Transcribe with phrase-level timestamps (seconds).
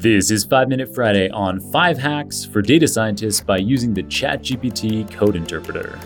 [0.00, 5.10] This is 5 Minute Friday on 5 hacks for data scientists by using the ChatGPT
[5.10, 5.98] code interpreter.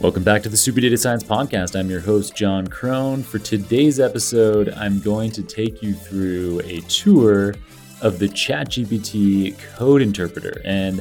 [0.00, 1.78] Welcome back to the Super Data Science Podcast.
[1.78, 3.22] I'm your host, Jon Krohn.
[3.22, 7.54] For today's episode, I'm going to take you through a tour
[8.00, 10.60] of the ChatGPT code interpreter.
[10.64, 11.00] And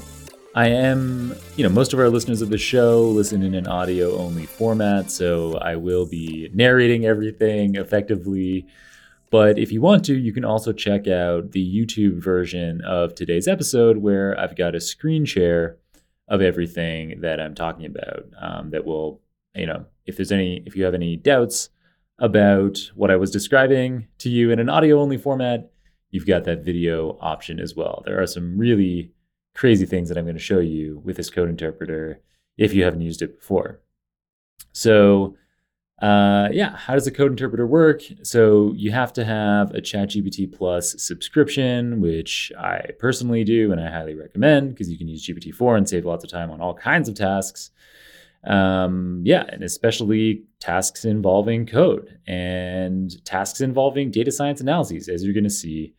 [0.56, 4.16] I am, you know, most of our listeners of the show listen in an audio
[4.20, 8.68] only format, so I will be narrating everything effectively.
[9.32, 13.48] But if you want to, you can also check out the YouTube version of today's
[13.48, 15.78] episode where I've got a screen share
[16.28, 19.22] of everything that I'm talking about um, that will,
[19.56, 21.70] you know, if there's any, if you have any doubts
[22.20, 25.72] about what I was describing to you in an audio only format,
[26.12, 28.04] you've got that video option as well.
[28.06, 29.13] There are some really
[29.56, 32.22] crazy things that I'm going to show you with this code interpreter
[32.58, 33.82] if you haven't used it before.
[34.72, 35.36] So,
[36.02, 38.02] uh, yeah, how does the code interpreter work?
[38.24, 43.90] So you have to have a ChatGPT Plus subscription, which I personally do and I
[43.90, 47.08] highly recommend because you can use GPT-4 and save lots of time on all kinds
[47.08, 47.72] of tasks.
[48.46, 55.34] Um, yeah, and especially tasks involving code and tasks involving data science analyses, as you're
[55.34, 55.94] going to see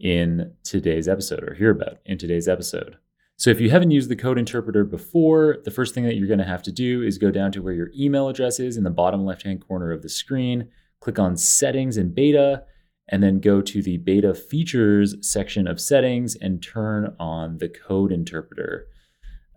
[0.00, 2.96] in today's episode or hear about in today's episode.
[3.36, 6.38] So if you haven't used the code interpreter before, the first thing that you're going
[6.38, 8.90] to have to do is go down to where your email address is in the
[8.90, 10.68] bottom left-hand corner of the screen,
[11.00, 12.62] click on settings and beta,
[13.08, 18.12] and then go to the beta features section of settings and turn on the code
[18.12, 18.86] interpreter.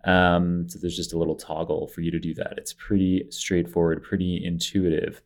[0.04, 2.54] Um, so there's just a little toggle for you to do that.
[2.56, 5.22] It's pretty straightforward, pretty intuitive.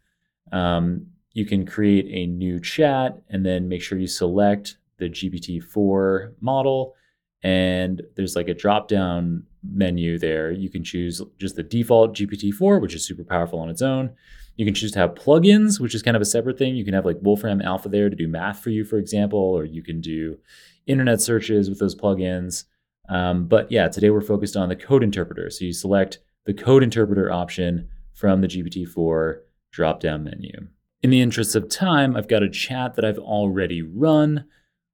[0.52, 6.34] Um, you can create a new chat and then make sure you select the GPT-4
[6.40, 6.94] model.
[7.42, 10.50] And there's like a drop down menu there.
[10.50, 14.10] You can choose just the default GPT-4, which is super powerful on its own.
[14.56, 16.76] You can choose to have plugins, which is kind of a separate thing.
[16.76, 19.64] You can have like Wolfram Alpha there to do math for you, for example, or
[19.64, 20.38] you can do
[20.86, 22.64] internet searches with those plugins.
[23.08, 25.50] Um, but yeah, today we're focused on the code interpreter.
[25.50, 29.38] So you select the code interpreter option from the GPT-4
[29.70, 30.68] drop down menu.
[31.02, 34.44] In the interest of time, I've got a chat that I've already run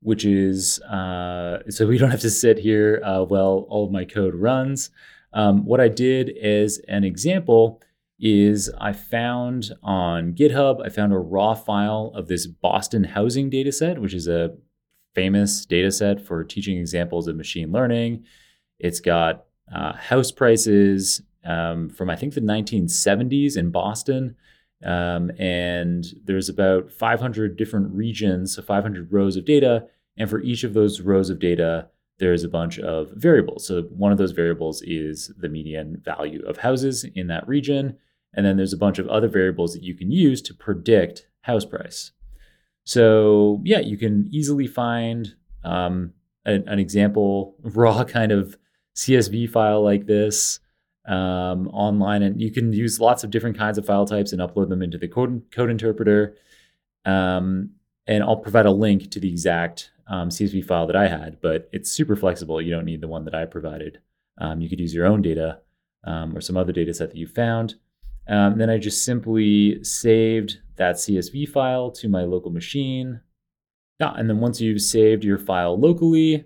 [0.00, 4.04] which is uh, so we don't have to sit here uh, while all of my
[4.04, 4.90] code runs.
[5.32, 7.82] Um, what I did as an example
[8.18, 13.98] is I found on GitHub, I found a raw file of this Boston housing dataset,
[13.98, 14.56] which is a
[15.14, 18.24] famous dataset for teaching examples of machine learning.
[18.78, 24.36] It's got uh, house prices um, from I think the 1970s in Boston.
[24.84, 29.86] Um, and there's about 500 different regions, so 500 rows of data.
[30.16, 33.66] And for each of those rows of data, there's a bunch of variables.
[33.66, 37.96] So one of those variables is the median value of houses in that region.
[38.34, 41.64] And then there's a bunch of other variables that you can use to predict house
[41.64, 42.12] price.
[42.84, 45.34] So yeah, you can easily find
[45.64, 46.12] um,
[46.44, 48.56] an, an, example raw kind of
[48.96, 50.60] CSV file like this
[51.08, 54.68] um, online, and you can use lots of different kinds of file types and upload
[54.68, 56.36] them into the code, code interpreter.
[57.04, 57.70] Um,
[58.06, 61.68] and I'll provide a link to the exact um, CSV file that I had, but
[61.72, 62.60] it's super flexible.
[62.60, 64.00] You don't need the one that I provided.
[64.38, 65.60] Um, you could use your own data
[66.04, 67.74] um, or some other data set that you found.
[68.28, 73.20] Um, then I just simply saved that CSV file to my local machine.
[73.98, 76.44] Yeah, and then once you've saved your file locally,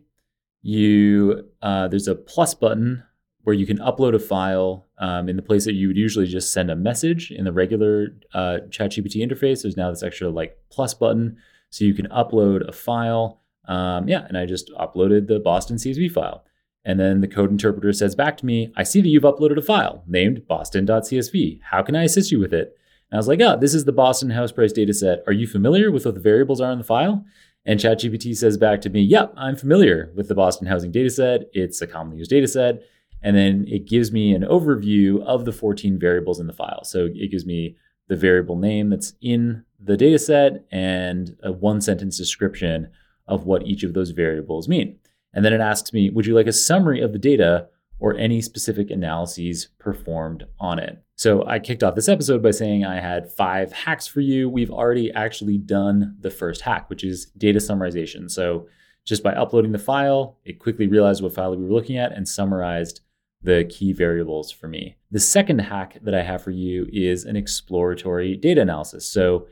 [0.62, 3.02] you uh, there's a plus button
[3.44, 6.52] where you can upload a file um, in the place that you would usually just
[6.52, 9.62] send a message in the regular uh, ChatGPT interface.
[9.62, 11.36] There's now this extra like plus button,
[11.70, 13.40] so you can upload a file.
[13.66, 16.44] Um, yeah, and I just uploaded the Boston CSV file.
[16.84, 19.62] And then the code interpreter says back to me, I see that you've uploaded a
[19.62, 21.60] file named boston.csv.
[21.70, 22.76] How can I assist you with it?
[23.10, 25.22] And I was like, oh, this is the Boston house price data set.
[25.26, 27.24] Are you familiar with what the variables are in the file?
[27.64, 31.42] And ChatGPT says back to me, yep, I'm familiar with the Boston housing data set.
[31.52, 32.82] It's a commonly used data set.
[33.22, 36.84] And then it gives me an overview of the 14 variables in the file.
[36.84, 37.76] So it gives me
[38.08, 42.88] the variable name that's in the data set and a one sentence description
[43.26, 44.98] of what each of those variables mean.
[45.32, 48.42] And then it asks me, would you like a summary of the data or any
[48.42, 51.02] specific analyses performed on it?
[51.14, 54.50] So I kicked off this episode by saying I had five hacks for you.
[54.50, 58.30] We've already actually done the first hack, which is data summarization.
[58.30, 58.66] So
[59.04, 62.28] just by uploading the file, it quickly realized what file we were looking at and
[62.28, 63.00] summarized
[63.42, 64.96] the key variables for me.
[65.10, 69.08] The second hack that I have for you is an exploratory data analysis.
[69.08, 69.46] So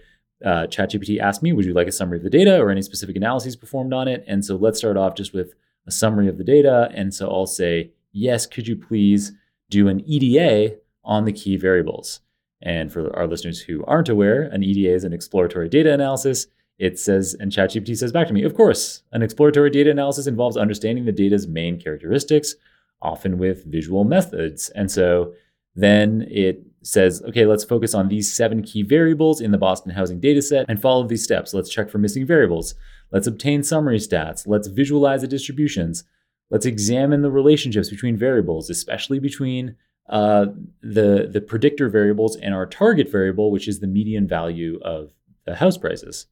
[0.45, 3.17] uh, ChatGPT asked me, would you like a summary of the data or any specific
[3.17, 4.25] analyses performed on it?
[4.27, 5.55] And so let's start off just with
[5.87, 6.91] a summary of the data.
[6.95, 9.33] And so I'll say, yes, could you please
[9.71, 12.21] do an EDA on the key variables.
[12.63, 16.47] And for our listeners who aren't aware, an EDA is an exploratory data analysis.
[16.79, 20.57] It says, and ChatGPT says back to me, of course, an exploratory data analysis involves
[20.57, 22.55] understanding the data's main characteristics,
[23.03, 24.69] often with visual methods.
[24.71, 25.33] And so
[25.75, 30.21] then it says, okay, let's focus on these seven key variables in the Boston housing
[30.21, 31.55] dataset and follow these steps.
[31.55, 32.75] Let's check for missing variables.
[33.13, 34.47] Let's obtain summary stats.
[34.47, 36.05] Let's visualize the distributions.
[36.51, 39.77] Let's examine the relationships between variables, especially between
[40.09, 40.47] uh,
[40.83, 45.13] the, the predictor variables and our target variable, which is the median value of
[45.45, 46.27] the house prices.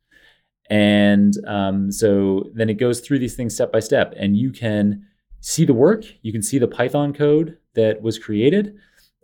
[0.71, 5.07] And um, so then it goes through these things step by step, and you can
[5.41, 8.77] see the work, you can see the Python code that was created.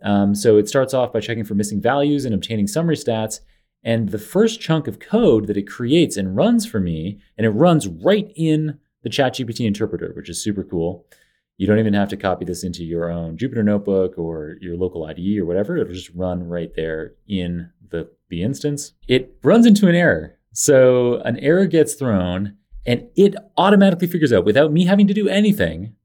[0.03, 3.39] Um, so it starts off by checking for missing values and obtaining summary stats.
[3.83, 7.51] And the first chunk of code that it creates and runs for me, and it
[7.51, 11.05] runs right in the ChatGPT interpreter, which is super cool.
[11.57, 15.05] You don't even have to copy this into your own Jupyter notebook or your local
[15.05, 15.77] IDE or whatever.
[15.77, 18.93] It'll just run right there in the, the instance.
[19.07, 20.37] It runs into an error.
[20.51, 25.29] So an error gets thrown and it automatically figures out without me having to do
[25.29, 25.95] anything.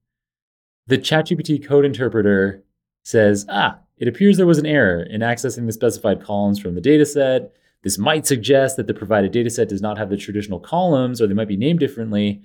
[0.91, 2.65] The ChatGPT code interpreter
[3.05, 6.81] says, ah, it appears there was an error in accessing the specified columns from the
[6.81, 7.51] dataset.
[7.85, 11.35] This might suggest that the provided dataset does not have the traditional columns or they
[11.35, 12.43] might be named differently.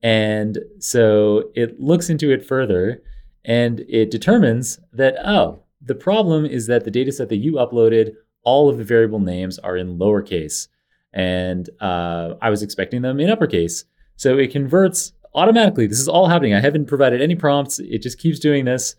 [0.00, 3.02] And so it looks into it further
[3.44, 8.68] and it determines that, oh, the problem is that the dataset that you uploaded, all
[8.68, 10.68] of the variable names are in lowercase.
[11.12, 13.86] And uh, I was expecting them in uppercase.
[14.14, 15.86] So it converts automatically.
[15.86, 16.54] This is all happening.
[16.54, 17.78] I haven't provided any prompts.
[17.78, 18.96] It just keeps doing this.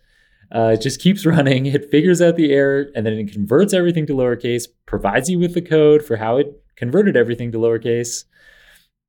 [0.52, 1.66] Uh, it just keeps running.
[1.66, 5.54] It figures out the error and then it converts everything to lowercase, provides you with
[5.54, 8.24] the code for how it converted everything to lowercase.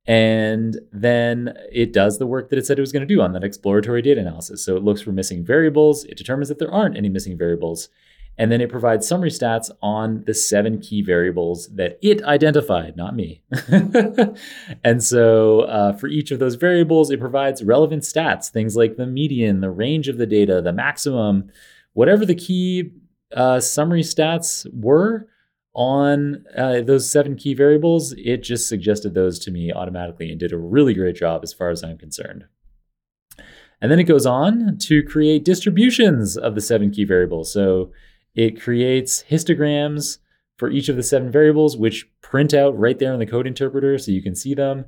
[0.04, 3.32] And then it does the work that it said it was going to do on
[3.32, 4.64] that exploratory data analysis.
[4.64, 6.04] So it looks for missing variables.
[6.04, 7.88] It determines that there aren't any missing variables.
[8.38, 13.14] And then it provides summary stats on the seven key variables that it identified, not
[13.14, 13.42] me.
[14.84, 19.06] and so uh, for each of those variables, it provides relevant stats, things like the
[19.06, 21.50] median, the range of the data, the maximum,
[21.92, 22.92] whatever the key
[23.36, 25.28] uh, summary stats were
[25.74, 30.52] on uh, those seven key variables, it just suggested those to me automatically and did
[30.52, 32.44] a really great job as far as I'm concerned.
[33.80, 37.52] And then it goes on to create distributions of the seven key variables.
[37.52, 37.90] So
[38.34, 40.18] it creates histograms
[40.56, 43.98] for each of the seven variables, which print out right there in the code interpreter
[43.98, 44.84] so you can see them.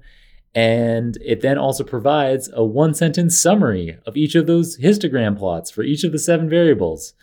[0.54, 5.70] And it then also provides a one sentence summary of each of those histogram plots
[5.70, 7.14] for each of the seven variables.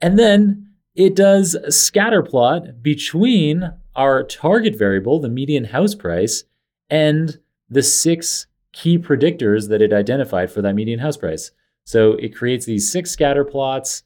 [0.00, 6.44] And then it does a scatter plot between our target variable, the median house price,
[6.90, 7.38] and
[7.70, 11.52] the six key predictors that it identified for that median house price.
[11.84, 14.02] So it creates these six scatter plots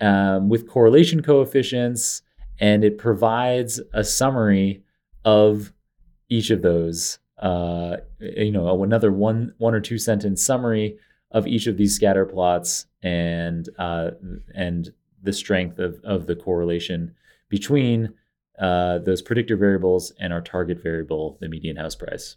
[0.00, 2.22] um, with correlation coefficients,
[2.58, 4.82] and it provides a summary
[5.24, 5.72] of
[6.28, 7.18] each of those.
[7.38, 10.98] Uh, you know, another one one or two sentence summary
[11.30, 14.10] of each of these scatter plots, and uh,
[14.54, 17.14] and the strength of of the correlation
[17.48, 18.14] between
[18.58, 22.36] uh, those predictor variables and our target variable, the median house price.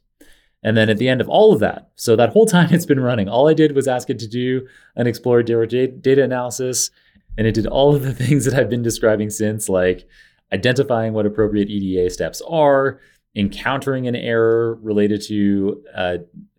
[0.61, 2.99] And then at the end of all of that, so that whole time it's been
[2.99, 6.91] running, all I did was ask it to do an exploratory data analysis
[7.39, 10.07] and it did all of the things that I've been describing since, like
[10.51, 12.99] identifying what appropriate EDA steps are,
[13.33, 16.17] encountering an error related to uh,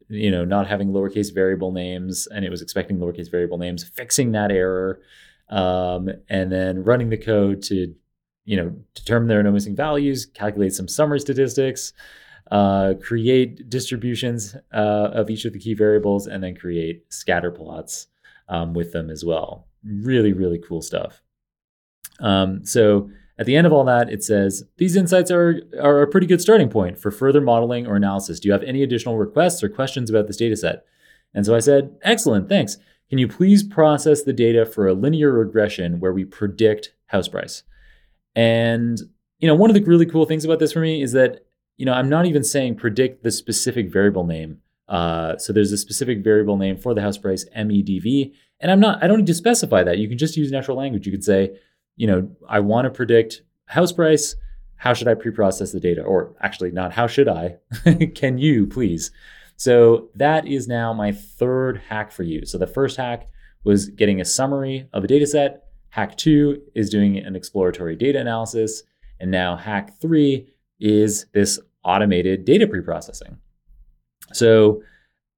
[0.08, 4.32] you know not having lowercase variable names, and it was expecting lowercase variable names, fixing
[4.32, 5.00] that error,
[5.50, 7.94] um, and then running the code to
[8.46, 11.92] you know determine there are no missing values, calculate some summary statistics.
[12.50, 18.08] Uh, create distributions uh, of each of the key variables and then create scatter plots
[18.48, 19.68] um, with them as well.
[19.84, 21.22] Really, really cool stuff.
[22.20, 26.06] Um, so at the end of all that, it says these insights are, are a
[26.06, 28.38] pretty good starting point for further modeling or analysis.
[28.38, 30.84] Do you have any additional requests or questions about this data set?
[31.32, 32.76] And so I said, excellent, thanks.
[33.08, 37.62] Can you please process the data for a linear regression where we predict house price?
[38.36, 39.00] And
[39.40, 41.44] you know, one of the really cool things about this for me is that
[41.76, 44.58] you know I'm not even saying predict the specific variable name.
[44.90, 49.02] Uh, so there's a specific variable name for the house price, MEDV, and I'm not,
[49.02, 49.98] I don't need to specify that.
[49.98, 51.06] You can just use natural language.
[51.06, 51.56] You could say,
[51.96, 54.34] you know, I want to predict house price.
[54.76, 56.02] How should I pre-process the data?
[56.02, 57.58] Or actually, not how should I?
[58.14, 59.12] can you please?
[59.56, 62.44] So that is now my third hack for you.
[62.44, 63.28] So the first hack
[63.62, 65.64] was getting a summary of a data set.
[65.90, 68.82] Hack two is doing an exploratory data analysis.
[69.20, 70.48] And now hack three
[70.80, 73.36] is this automated data preprocessing.
[74.32, 74.82] So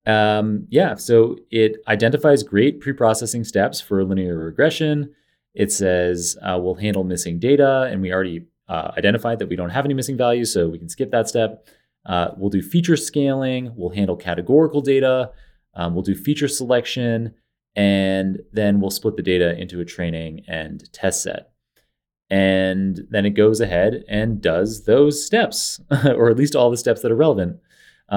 [0.05, 5.13] um, yeah, so it identifies great pre-processing steps for linear regression.
[5.53, 9.69] it says uh, we'll handle missing data, and we already uh, identified that we don't
[9.69, 11.67] have any missing values, so we can skip that step.
[12.05, 13.71] Uh, we'll do feature scaling.
[13.75, 15.31] We'll handle categorical data.
[15.75, 17.35] Um, we'll do feature selection,
[17.75, 21.51] and then we'll split the data into a training and test set.
[22.29, 27.01] And then it goes ahead and does those steps, or at least all the steps
[27.01, 27.59] that are relevant,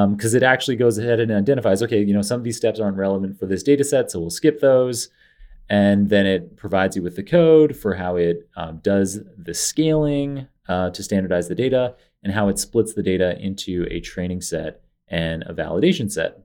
[0.04, 2.78] because um, it actually goes ahead and identifies, okay, you know, some of these steps
[2.78, 5.08] aren't relevant for this data set, so we'll skip those.
[5.70, 10.48] And then it provides you with the code for how it um, does the scaling
[10.68, 14.82] uh, to standardize the data and how it splits the data into a training set
[15.08, 16.40] and a validation set.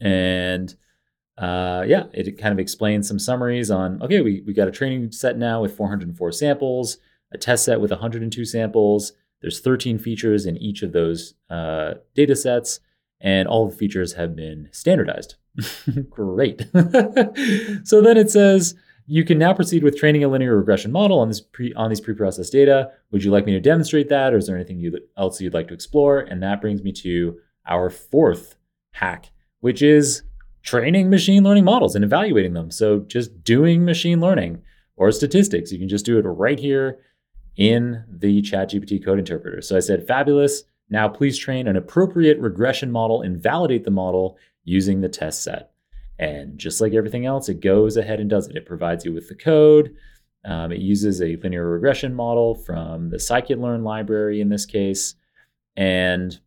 [0.00, 0.74] And
[1.36, 5.12] uh, yeah, it kind of explains some summaries on okay, we, we got a training
[5.12, 6.98] set now with 404 samples,
[7.32, 9.12] a test set with 102 samples.
[9.40, 12.80] There's 13 features in each of those uh, data sets,
[13.20, 15.36] and all the features have been standardized.
[16.10, 16.66] Great.
[17.84, 18.74] so then it says,
[19.06, 22.00] you can now proceed with training a linear regression model on this pre, on these
[22.00, 22.90] preprocessed data.
[23.10, 25.68] Would you like me to demonstrate that, or is there anything you, else you'd like
[25.68, 26.20] to explore?
[26.20, 28.56] And that brings me to our fourth
[28.92, 29.30] hack,
[29.60, 30.22] which is
[30.62, 32.70] training machine learning models and evaluating them.
[32.70, 34.60] So just doing machine learning
[34.96, 36.98] or statistics, you can just do it right here
[37.58, 39.60] in the ChatGPT code interpreter.
[39.60, 40.62] So I said, fabulous.
[40.88, 45.72] Now please train an appropriate regression model and validate the model using the test set.
[46.18, 48.56] And just like everything else, it goes ahead and does it.
[48.56, 49.94] It provides you with the code.
[50.44, 55.16] Um, it uses a linear regression model from the scikit-learn library in this case,
[55.76, 56.38] and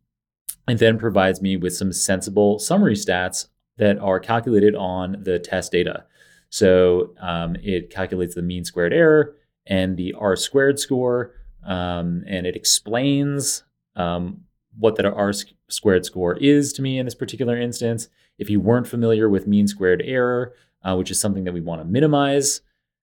[0.66, 5.72] it then provides me with some sensible summary stats that are calculated on the test
[5.72, 6.04] data.
[6.48, 12.46] So um, it calculates the mean squared error and the R squared score, um, and
[12.46, 13.64] it explains
[13.96, 14.42] um,
[14.78, 15.32] what that R
[15.68, 18.08] squared score is to me in this particular instance.
[18.38, 21.80] If you weren't familiar with mean squared error, uh, which is something that we want
[21.80, 22.62] to minimize,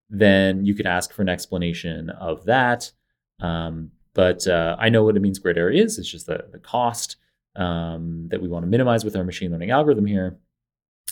[0.10, 2.92] then you could ask for an explanation of that.
[3.39, 5.98] Um, but uh, I know what a mean squared error is.
[5.98, 7.16] It's just the, the cost
[7.56, 10.38] um, that we want to minimize with our machine learning algorithm here.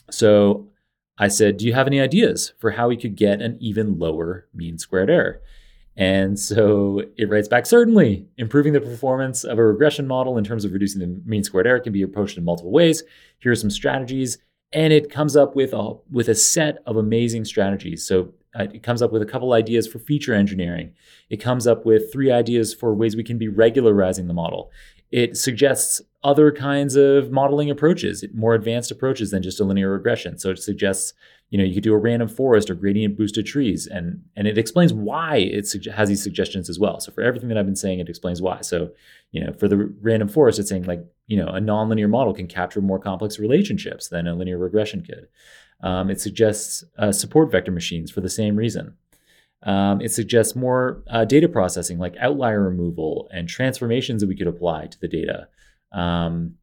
[0.09, 0.69] So
[1.17, 4.47] I said, Do you have any ideas for how we could get an even lower
[4.53, 5.41] mean squared error?
[5.95, 10.63] And so it writes back certainly, improving the performance of a regression model in terms
[10.63, 13.03] of reducing the mean squared error can be approached in multiple ways.
[13.39, 14.37] Here are some strategies.
[14.73, 18.05] And it comes up with a, with a set of amazing strategies.
[18.05, 20.93] So uh, it comes up with a couple ideas for feature engineering.
[21.29, 24.71] It comes up with three ideas for ways we can be regularizing the model.
[25.11, 30.37] It suggests other kinds of modeling approaches, more advanced approaches than just a linear regression.
[30.37, 31.13] So it suggests,
[31.49, 34.57] you know, you could do a random forest or gradient boosted trees, and and it
[34.57, 36.99] explains why it has these suggestions as well.
[36.99, 38.61] So for everything that I've been saying, it explains why.
[38.61, 38.91] So
[39.31, 42.47] you know, for the random forest, it's saying like, you know, a nonlinear model can
[42.47, 45.27] capture more complex relationships than a linear regression could.
[45.81, 48.95] Um, it suggests uh, support vector machines for the same reason.
[49.67, 54.47] Um, it suggests more uh, data processing, like outlier removal and transformations that we could
[54.47, 55.49] apply to the data.
[55.91, 56.55] Um,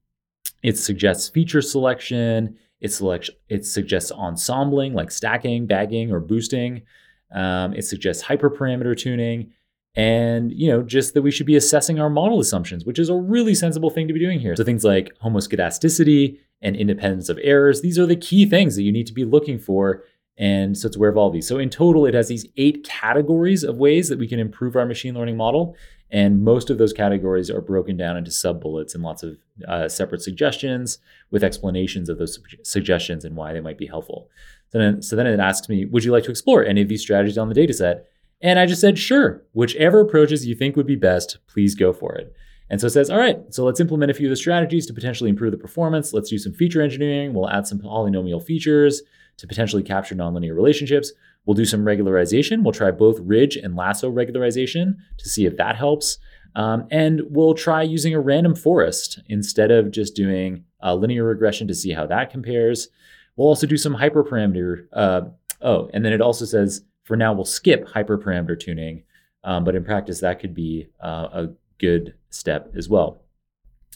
[0.62, 2.56] it suggests feature selection.
[2.80, 6.82] It, select, it suggests ensembling, like stacking, bagging, or boosting.
[7.30, 9.52] Um, it suggests hyperparameter tuning,
[9.94, 13.14] and you know just that we should be assessing our model assumptions, which is a
[13.14, 14.56] really sensible thing to be doing here.
[14.56, 18.92] So things like homoscedasticity and independence of errors; these are the key things that you
[18.92, 20.04] need to be looking for
[20.37, 21.47] and so it's aware of all of these.
[21.47, 24.87] So in total, it has these eight categories of ways that we can improve our
[24.87, 25.76] machine learning model.
[26.11, 29.37] And most of those categories are broken down into sub bullets and lots of
[29.67, 30.99] uh, separate suggestions
[31.31, 34.29] with explanations of those su- suggestions and why they might be helpful.
[34.71, 37.00] So then, so then it asks me, would you like to explore any of these
[37.00, 38.07] strategies on the data set?
[38.41, 42.14] And I just said, sure, whichever approaches you think would be best, please go for
[42.17, 42.33] it.
[42.71, 44.95] And so it says, all right, so let's implement a few of the strategies to
[44.95, 46.12] potentially improve the performance.
[46.12, 47.35] Let's do some feature engineering.
[47.35, 49.03] We'll add some polynomial features
[49.37, 51.12] to potentially capture nonlinear relationships.
[51.47, 52.62] We'll do some regularization.
[52.62, 56.19] We'll try both ridge and lasso regularization to see if that helps.
[56.57, 61.67] Um, and we'll try using a random forest instead of just doing a linear regression
[61.69, 62.88] to see how that compares.
[63.37, 64.87] We'll also do some hyperparameter.
[64.93, 65.23] Uh,
[65.61, 69.03] oh, and then it also says for now we'll skip hyperparameter tuning,
[69.43, 71.49] um, but in practice that could be uh, a
[71.79, 73.21] good step as well.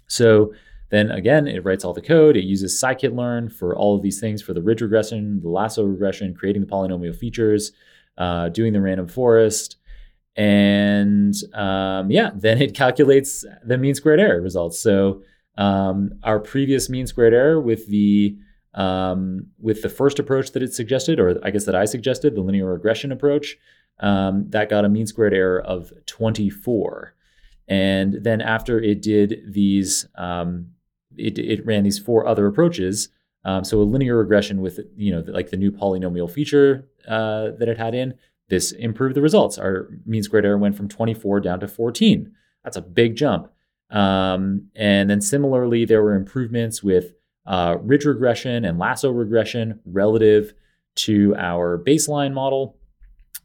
[0.09, 0.53] So
[0.91, 2.37] then again, it writes all the code.
[2.37, 6.35] It uses scikit-learn for all of these things for the ridge regression, the lasso regression,
[6.35, 7.73] creating the polynomial features,
[8.17, 9.77] uh, doing the random forest.
[10.37, 14.79] And um, yeah, then it calculates the mean squared error results.
[14.79, 15.23] So
[15.59, 18.37] um, our previous mean squared error with the
[18.75, 22.43] um, with the first approach that it suggested, or I guess that I suggested, the
[22.43, 23.57] linear regression approach,
[23.99, 27.15] um, that got a mean squared error of 24.
[27.67, 30.69] And then after it did these um,
[31.17, 33.09] it, it ran these four other approaches.
[33.45, 37.69] Um, so a linear regression with you know like the new polynomial feature uh, that
[37.69, 38.15] it had in
[38.49, 39.59] this improved the results.
[39.59, 42.33] Our mean squared error went from 24 down to 14.
[42.65, 43.51] That's a big jump.
[43.91, 47.13] Um, and then similarly, there were improvements with
[47.47, 50.53] uh, ridge regression and lasso regression relative
[50.97, 52.77] to our baseline model.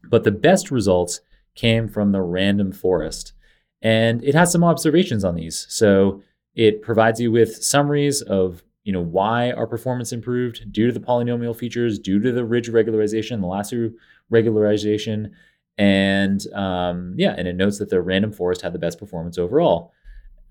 [0.09, 1.21] But the best results
[1.55, 3.33] came from the random forest.
[3.81, 5.65] And it has some observations on these.
[5.69, 6.21] So
[6.55, 10.99] it provides you with summaries of you know why our performance improved due to the
[10.99, 13.91] polynomial features, due to the ridge regularization, the lasso
[14.31, 15.31] regularization,
[15.77, 19.93] and um, yeah, and it notes that the random forest had the best performance overall.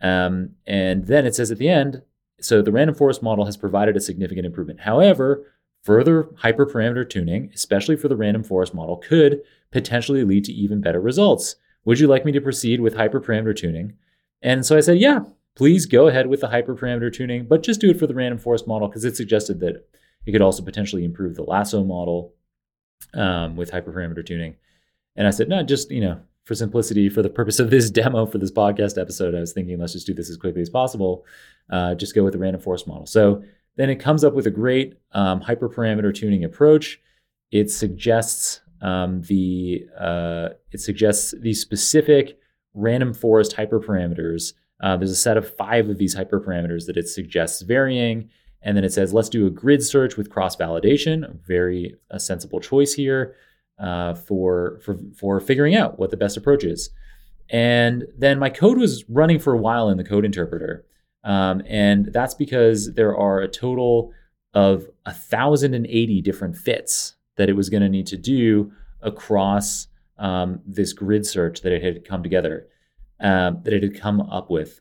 [0.01, 2.03] Um, and then it says at the end,
[2.41, 4.81] so the random forest model has provided a significant improvement.
[4.81, 5.45] However,
[5.83, 11.01] further hyperparameter tuning, especially for the random forest model, could potentially lead to even better
[11.01, 11.57] results.
[11.85, 13.95] Would you like me to proceed with hyperparameter tuning?
[14.43, 15.21] And so I said, yeah,
[15.57, 18.67] please go ahead with the hyperparameter tuning, but just do it for the random forest
[18.67, 19.87] model because it suggested that
[20.27, 22.35] it could also potentially improve the lasso model
[23.15, 24.57] um, with hyperparameter tuning.
[25.17, 28.27] And I said, no, just, you know, for simplicity, for the purpose of this demo,
[28.27, 31.25] for this podcast episode, I was thinking, let's just do this as quickly as possible.
[31.71, 33.07] Uh, just go with the random forest model.
[33.07, 33.43] So
[33.77, 37.01] then it comes up with a great um, hyperparameter tuning approach.
[37.51, 42.39] It suggests um, the uh, it suggests these specific
[42.75, 44.55] random forest hyperparameters.
[44.83, 48.29] Uh, there's a set of five of these hyperparameters that it suggests varying,
[48.61, 51.41] and then it says let's do a grid search with cross validation.
[51.47, 53.35] Very a sensible choice here
[53.79, 56.91] uh, for for for figuring out what the best approach is.
[57.51, 60.87] And then my code was running for a while in the code interpreter.
[61.25, 64.13] Um, and that's because there are a total
[64.55, 69.87] of 1,080 different fits that it was going to need to do across
[70.19, 72.67] um, this grid search that it had come together,
[73.23, 74.81] um, that it had come up with.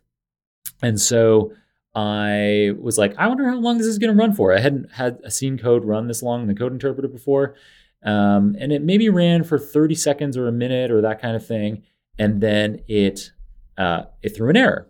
[0.81, 1.53] And so
[1.95, 4.53] I was like, I wonder how long this is going to run for.
[4.53, 7.55] I hadn't had a scene code run this long in the code interpreter before.
[8.03, 11.45] Um, and it maybe ran for 30 seconds or a minute or that kind of
[11.45, 11.83] thing.
[12.17, 13.31] And then it,
[13.77, 14.89] uh, it threw an error.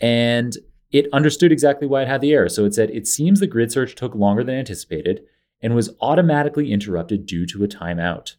[0.00, 0.54] And
[0.90, 2.48] it understood exactly why it had the error.
[2.48, 5.24] So it said, it seems the grid search took longer than anticipated
[5.62, 8.34] and was automatically interrupted due to a timeout.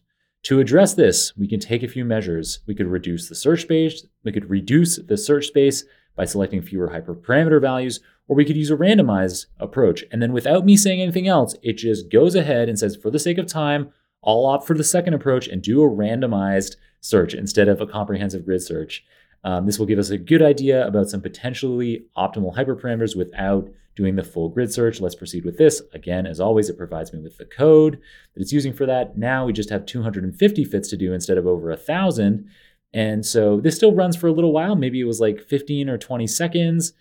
[0.46, 2.60] To address this, we can take a few measures.
[2.68, 5.82] We could reduce the search space, we could reduce the search space
[6.14, 10.04] by selecting fewer hyperparameter values, or we could use a randomized approach.
[10.12, 13.18] And then without me saying anything else, it just goes ahead and says, for the
[13.18, 17.66] sake of time, I'll opt for the second approach and do a randomized search instead
[17.66, 19.04] of a comprehensive grid search.
[19.42, 24.14] Um, this will give us a good idea about some potentially optimal hyperparameters without doing
[24.14, 25.00] the full grid search.
[25.00, 25.82] Let's proceed with this.
[25.94, 27.98] Again, as always, it provides me with the code
[28.34, 29.16] that it's using for that.
[29.16, 32.48] Now we just have 250 fits to do instead of over a thousand.
[32.92, 34.76] And so this still runs for a little while.
[34.76, 36.92] Maybe it was like 15 or 20 seconds.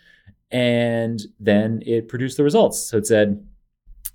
[0.51, 2.79] And then it produced the results.
[2.89, 3.45] So it said,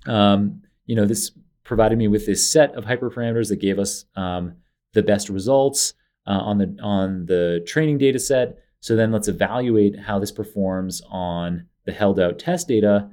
[0.07, 1.31] um, you know, this
[1.63, 4.55] provided me with this set of hyperparameters that gave us um,
[4.93, 5.93] the best results
[6.27, 8.57] uh, on the on the training data set.
[8.79, 13.09] So then let's evaluate how this performs on the held out test data.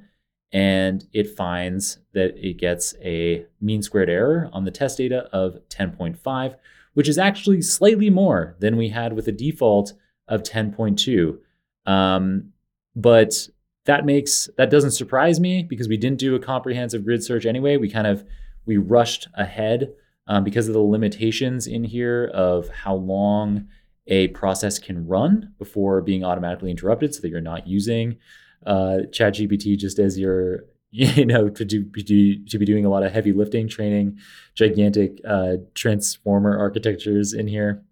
[0.51, 5.59] And it finds that it gets a mean squared error on the test data of
[5.69, 6.55] 10.5,
[6.95, 9.93] which is actually slightly more than we had with a default
[10.27, 11.37] of 10.2.
[11.85, 12.51] Um,
[12.95, 13.47] but
[13.85, 17.77] that makes that doesn't surprise me because we didn't do a comprehensive grid search anyway.
[17.77, 18.23] We kind of
[18.65, 19.93] we rushed ahead
[20.27, 23.67] um, because of the limitations in here of how long
[24.07, 28.17] a process can run before being automatically interrupted so that you're not using
[28.65, 33.11] uh, ChatGPT just as you're, you know, to, do, to be doing a lot of
[33.11, 34.17] heavy lifting, training
[34.55, 37.83] gigantic uh, transformer architectures in here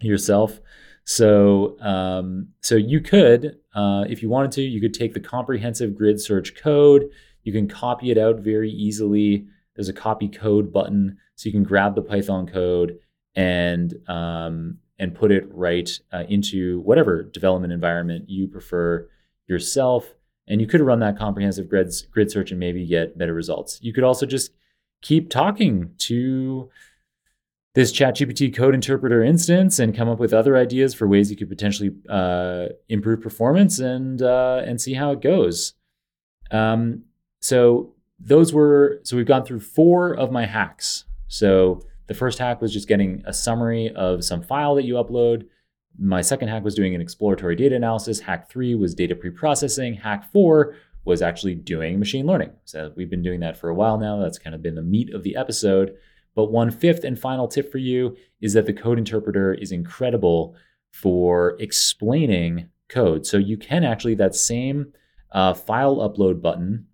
[0.00, 0.60] yourself.
[1.04, 5.96] So, um, so you could, uh, if you wanted to, you could take the comprehensive
[5.96, 7.10] grid search code.
[7.42, 9.46] You can copy it out very easily.
[9.74, 12.98] There's a copy code button so you can grab the Python code
[13.34, 19.08] and um, and put it right uh, into whatever development environment you prefer
[19.50, 20.14] yourself.
[20.48, 23.78] And you could run that comprehensive grid, grid search and maybe get better results.
[23.82, 24.52] You could also just
[25.02, 26.70] keep talking to
[27.74, 31.48] this ChatGPT code interpreter instance and come up with other ideas for ways you could
[31.48, 35.74] potentially uh, improve performance and uh, and see how it goes.
[36.50, 37.04] Um,
[37.40, 42.60] so those were so we've gone through four of my hacks so the first hack
[42.60, 45.46] was just getting a summary of some file that you upload.
[46.00, 48.20] My second hack was doing an exploratory data analysis.
[48.20, 50.00] Hack three was data preprocessing.
[50.00, 52.50] Hack four was actually doing machine learning.
[52.64, 54.18] So we've been doing that for a while now.
[54.18, 55.94] That's kind of been the meat of the episode.
[56.34, 60.54] But one fifth and final tip for you is that the code interpreter is incredible
[60.90, 63.26] for explaining code.
[63.26, 64.92] So you can actually, that same
[65.32, 66.86] uh, file upload button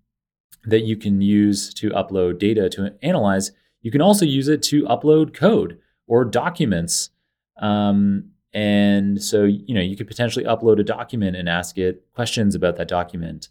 [0.65, 4.83] that you can use to upload data to analyze you can also use it to
[4.83, 5.79] upload code.
[6.07, 7.09] or documents.
[7.61, 12.55] Um, and so, you know, you could potentially upload a document and ask it questions
[12.55, 13.49] about that document,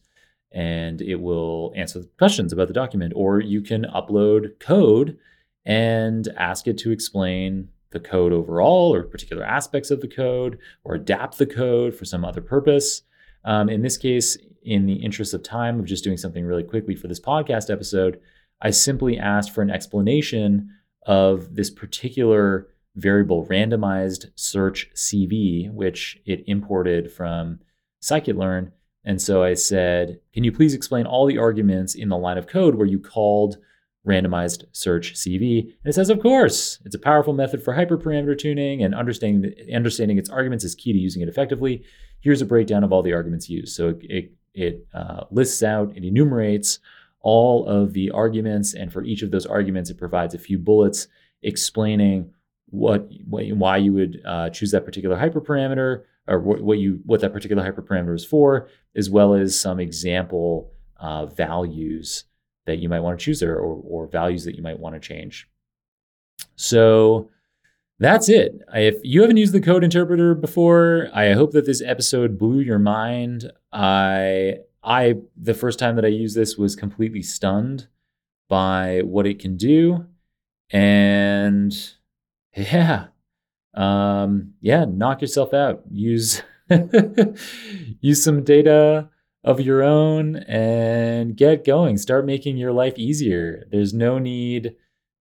[0.51, 3.13] and it will answer the questions about the document.
[3.15, 5.17] Or you can upload code
[5.65, 10.97] and ask it to explain the code overall or particular aspects of the code or
[10.97, 13.03] adapt the code for some other purpose.
[13.45, 16.97] Um, in this case, in the interest of time of just doing something really quickly
[16.97, 18.21] for this podcast episode,
[18.61, 20.69] I simply asked for an explanation
[21.07, 27.61] of this particular variable randomized search CV, which it imported from
[28.03, 28.73] scikit-learn.
[29.05, 32.49] And so I said, can you please explain all the arguments in the line of
[32.49, 33.59] code where you called
[34.07, 35.61] randomized search CV?
[35.61, 40.19] And it says, of course, it's a powerful method for hyperparameter tuning and understanding, understanding
[40.19, 41.85] its arguments is key to using it effectively.
[42.21, 43.77] Here's a breakdown of all the arguments used.
[43.77, 46.81] So it, it, uh, lists out, it enumerates
[47.21, 48.75] all of the arguments.
[48.75, 51.09] And for each of those arguments, it provides a few bullets
[51.43, 52.33] explaining
[52.67, 57.33] what, why you would uh, choose that particular hyperparameter or what, what you what that
[57.33, 62.25] particular hyperparameter is for, as well as some example uh, values
[62.67, 65.01] that you might want to choose there or, or values that you might want to
[65.01, 65.49] change.
[66.57, 67.31] So
[67.99, 68.61] that's it.
[68.75, 72.79] If you haven't used the code interpreter before, I hope that this episode blew your
[72.79, 73.51] mind.
[73.73, 77.89] I I the first time that I used this was completely stunned
[78.49, 80.07] by what it can do.
[80.71, 81.73] And
[82.73, 83.07] yeah.
[83.75, 85.83] Um, yeah, knock yourself out.
[85.91, 86.43] Use
[88.01, 89.11] use some data
[89.45, 91.99] of your own and get going.
[91.99, 93.67] Start making your life easier.
[93.71, 94.75] There's no need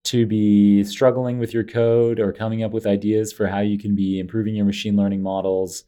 [0.05, 3.95] to be struggling with your code or coming up with ideas for how you can
[3.95, 5.83] be improving your machine learning models.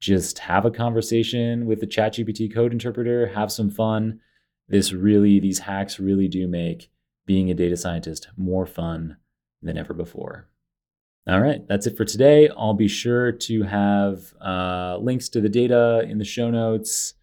[0.00, 4.20] Just have a conversation with the ChatGPT code interpreter, have some fun.
[4.68, 6.90] This really, these hacks really do make
[7.26, 9.16] being a data scientist more fun
[9.62, 10.48] than ever before.
[11.26, 12.50] All right, that's it for today.
[12.50, 17.14] I'll be sure to have uh, links to the data in the show notes.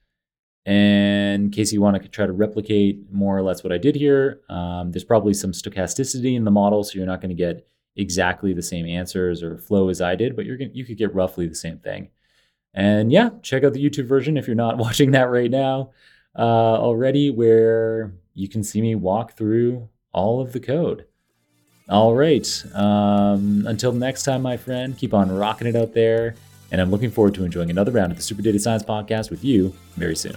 [0.66, 3.96] And in case you want to try to replicate more or less what I did
[3.96, 7.68] here, um, there's probably some stochasticity in the model, so you're not going to get
[7.96, 11.14] exactly the same answers or flow as I did, but you're gonna, you could get
[11.14, 12.10] roughly the same thing.
[12.74, 15.92] And yeah, check out the YouTube version if you're not watching that right now
[16.38, 21.06] uh, already, where you can see me walk through all of the code.
[21.92, 22.64] All right.
[22.74, 26.36] Um, until next time, my friend, keep on rocking it out there.
[26.72, 29.44] And I'm looking forward to enjoying another round of the Super Data Science Podcast with
[29.44, 30.36] you very soon.